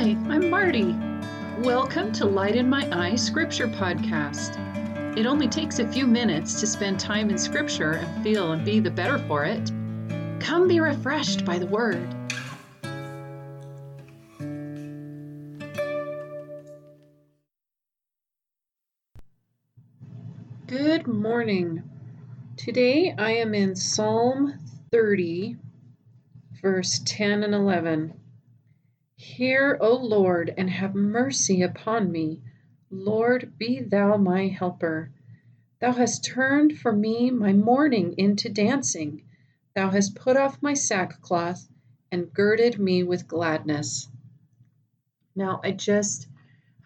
[0.00, 0.96] Hi, I'm Marty.
[1.58, 4.56] Welcome to Light in My Eye Scripture Podcast.
[5.18, 8.80] It only takes a few minutes to spend time in Scripture and feel and be
[8.80, 9.70] the better for it.
[10.40, 12.08] Come be refreshed by the Word.
[20.66, 21.82] Good morning.
[22.56, 24.58] Today I am in Psalm
[24.92, 25.58] 30,
[26.62, 28.14] verse 10 and 11.
[29.22, 32.40] Hear, O Lord, and have mercy upon me.
[32.90, 35.10] Lord, be thou my helper.
[35.78, 39.22] Thou hast turned for me my mourning into dancing.
[39.74, 41.68] Thou hast put off my sackcloth
[42.10, 44.08] and girded me with gladness.
[45.36, 46.26] Now, I just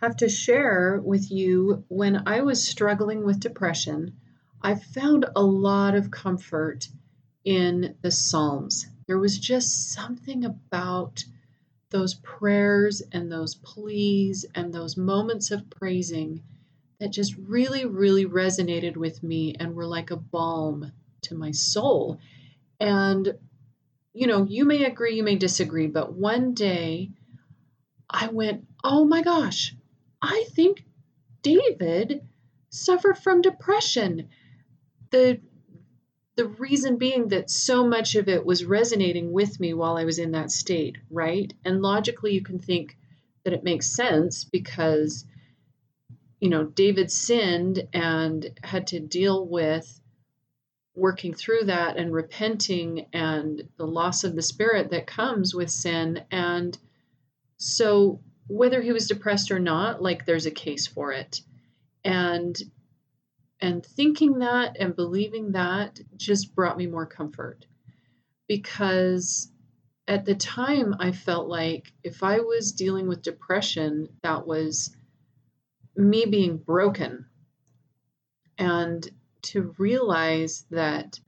[0.00, 4.16] have to share with you when I was struggling with depression,
[4.60, 6.88] I found a lot of comfort
[7.44, 8.88] in the Psalms.
[9.06, 11.24] There was just something about
[11.94, 16.42] those prayers and those pleas and those moments of praising
[16.98, 20.90] that just really, really resonated with me and were like a balm
[21.22, 22.18] to my soul.
[22.80, 23.38] And,
[24.12, 27.10] you know, you may agree, you may disagree, but one day
[28.10, 29.72] I went, oh my gosh,
[30.20, 30.84] I think
[31.42, 32.26] David
[32.70, 34.30] suffered from depression.
[35.10, 35.40] The
[36.36, 40.18] the reason being that so much of it was resonating with me while I was
[40.18, 41.52] in that state, right?
[41.64, 42.96] And logically, you can think
[43.44, 45.24] that it makes sense because,
[46.40, 50.00] you know, David sinned and had to deal with
[50.96, 56.24] working through that and repenting and the loss of the spirit that comes with sin.
[56.30, 56.76] And
[57.58, 61.40] so, whether he was depressed or not, like there's a case for it.
[62.04, 62.56] And
[63.60, 67.66] and thinking that and believing that just brought me more comfort
[68.48, 69.50] because
[70.06, 74.94] at the time I felt like if I was dealing with depression, that was
[75.96, 77.26] me being broken.
[78.58, 79.08] And
[79.42, 81.18] to realize that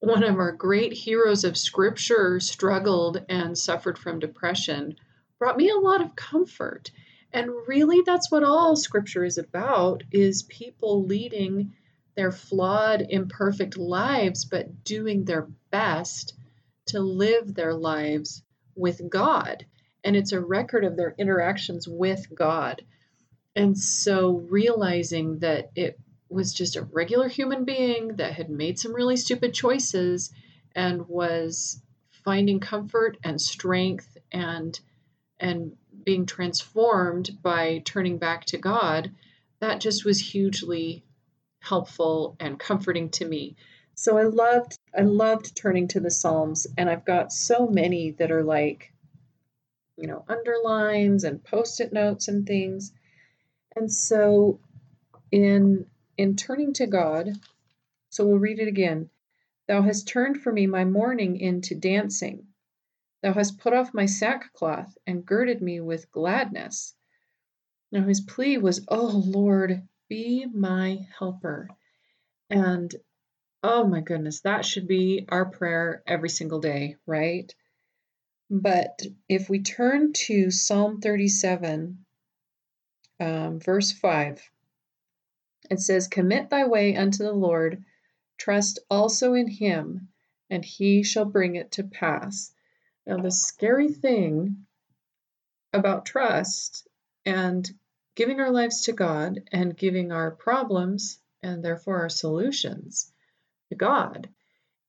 [0.00, 4.96] one of our great heroes of scripture struggled and suffered from depression
[5.38, 6.90] brought me a lot of comfort
[7.32, 11.72] and really that's what all scripture is about is people leading
[12.14, 16.34] their flawed imperfect lives but doing their best
[16.86, 18.42] to live their lives
[18.74, 19.64] with God.
[20.04, 22.82] And it's a record of their interactions with God.
[23.54, 25.98] And so realizing that it
[26.28, 30.32] was just a regular human being that had made some really stupid choices
[30.74, 31.80] and was
[32.24, 34.78] finding comfort and strength and
[35.38, 39.10] and being transformed by turning back to God,
[39.60, 41.04] that just was hugely
[41.60, 43.56] helpful and comforting to me.
[43.94, 48.32] So I loved I loved turning to the Psalms and I've got so many that
[48.32, 48.92] are like
[49.96, 52.92] you know underlines and post-it notes and things.
[53.76, 54.60] And so
[55.30, 55.86] in
[56.16, 57.32] in turning to God,
[58.10, 59.08] so we'll read it again.
[59.68, 62.48] Thou hast turned for me my mourning into dancing.
[63.22, 66.94] Thou hast put off my sackcloth and girded me with gladness.
[67.92, 71.68] Now his plea was, Oh Lord, be my helper.
[72.50, 72.92] And
[73.62, 77.54] oh my goodness, that should be our prayer every single day, right?
[78.50, 82.04] But if we turn to Psalm 37,
[83.20, 84.50] um, verse 5,
[85.70, 87.84] it says, Commit thy way unto the Lord,
[88.36, 90.08] trust also in him,
[90.50, 92.52] and he shall bring it to pass.
[93.06, 94.66] Now, the scary thing
[95.72, 96.86] about trust
[97.24, 97.68] and
[98.14, 103.12] giving our lives to God and giving our problems and therefore our solutions
[103.70, 104.28] to God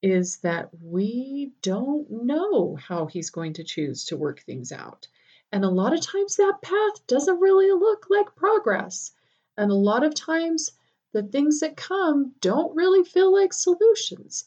[0.02, 5.08] is that we don't know how He's going to choose to work things out.
[5.52, 9.12] And a lot of times that path doesn't really look like progress.
[9.56, 10.72] And a lot of times
[11.14, 14.46] the things that come don't really feel like solutions.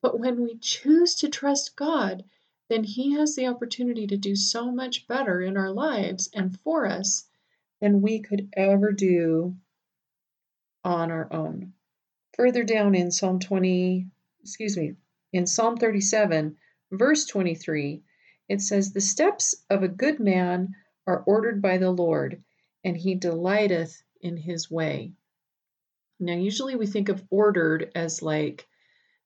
[0.00, 2.24] But when we choose to trust God,
[2.72, 6.86] then He has the opportunity to do so much better in our lives and for
[6.86, 7.28] us
[7.80, 9.56] than we could ever do
[10.82, 11.74] on our own.
[12.34, 14.06] Further down in Psalm 20,
[14.40, 14.94] excuse me,
[15.34, 16.56] in Psalm 37,
[16.90, 18.02] verse 23,
[18.48, 20.74] it says, The steps of a good man
[21.06, 22.42] are ordered by the Lord,
[22.82, 25.12] and he delighteth in his way.
[26.18, 28.66] Now, usually we think of ordered as like,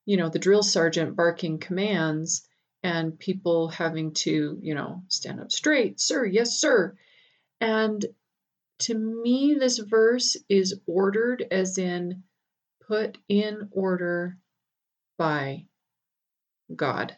[0.05, 2.47] you know, the drill sergeant barking commands
[2.87, 6.97] and people having to, you know, stand up straight, sir, yes, sir.
[7.61, 8.07] And
[8.79, 12.23] to me, this verse is ordered as in
[12.87, 14.39] put in order
[15.19, 15.67] by
[16.77, 17.17] God.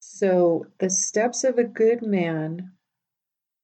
[0.00, 2.72] So the steps of a good man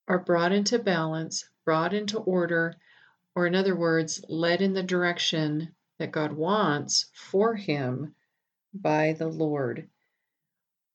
[0.06, 2.75] are brought into balance, brought into order,
[3.35, 8.14] or in other words, led in the direction that God wants for him
[8.75, 9.88] by the Lord.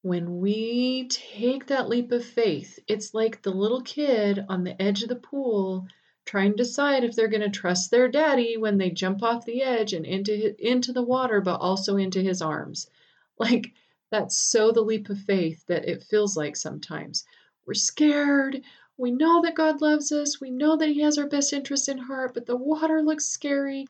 [0.03, 5.01] When we take that leap of faith, it's like the little kid on the edge
[5.01, 5.88] of the pool
[6.23, 9.63] trying to decide if they're going to trust their daddy when they jump off the
[9.63, 12.89] edge and into into the water but also into his arms.
[13.39, 13.73] Like
[14.09, 17.23] that's so the leap of faith that it feels like sometimes.
[17.65, 18.63] We're scared.
[18.97, 20.41] We know that God loves us.
[20.41, 23.88] We know that he has our best interest in heart, but the water looks scary.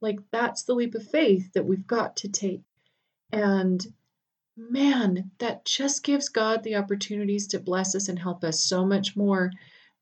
[0.00, 2.62] Like that's the leap of faith that we've got to take.
[3.30, 3.86] And
[4.58, 9.16] man, that just gives God the opportunities to bless us and help us so much
[9.16, 9.52] more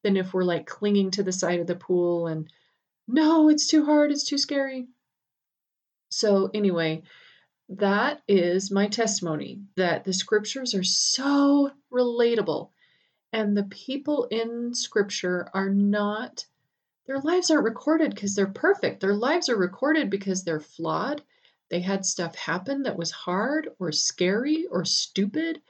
[0.03, 2.51] than if we're like clinging to the side of the pool and
[3.07, 4.89] no, it's too hard, it's too scary.
[6.09, 7.03] So, anyway,
[7.69, 12.71] that is my testimony that the scriptures are so relatable
[13.33, 16.47] and the people in scripture are not
[17.07, 19.01] their lives aren't recorded because they're perfect.
[19.01, 21.23] Their lives are recorded because they're flawed.
[21.69, 25.61] They had stuff happen that was hard or scary or stupid,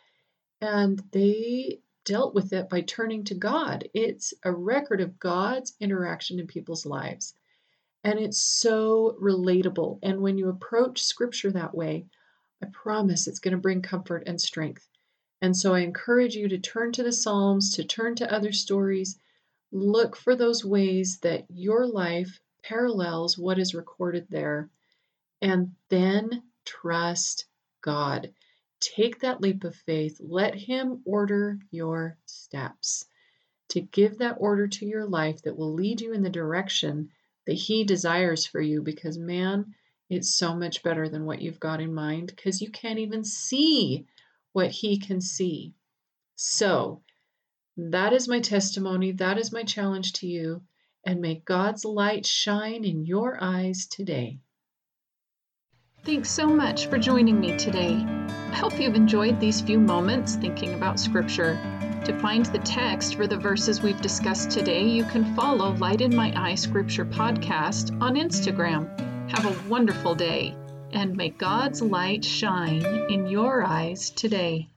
[0.61, 3.89] and they dealt with it by turning to God.
[3.95, 7.35] It's a record of God's interaction in people's lives.
[8.05, 9.99] And it's so relatable.
[10.03, 12.07] And when you approach scripture that way,
[12.63, 14.89] I promise it's going to bring comfort and strength.
[15.43, 19.19] And so I encourage you to turn to the Psalms, to turn to other stories,
[19.73, 24.71] look for those ways that your life parallels what is recorded there,
[25.43, 27.47] and then trust
[27.83, 28.33] God.
[28.81, 30.21] Take that leap of faith.
[30.21, 33.07] Let Him order your steps
[33.69, 37.11] to give that order to your life that will lead you in the direction
[37.47, 39.75] that He desires for you because, man,
[40.09, 44.07] it's so much better than what you've got in mind because you can't even see
[44.53, 45.75] what He can see.
[46.37, 47.03] So,
[47.77, 49.13] that is my testimony.
[49.13, 50.63] That is my challenge to you.
[51.05, 54.41] And may God's light shine in your eyes today.
[56.07, 57.97] Thanks so much for joining me today.
[57.97, 61.59] I hope you've enjoyed these few moments thinking about Scripture.
[62.05, 66.15] To find the text for the verses we've discussed today, you can follow Light in
[66.15, 68.89] My Eye Scripture podcast on Instagram.
[69.33, 70.55] Have a wonderful day,
[70.93, 74.69] and may God's light shine in your eyes today.